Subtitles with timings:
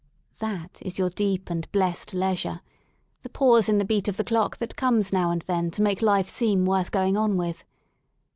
[0.39, 2.61] That is your deep and blessed leisure;
[3.21, 6.01] the pause in the beat of the clock that comes now and then to make
[6.01, 7.63] life seem worth going on with.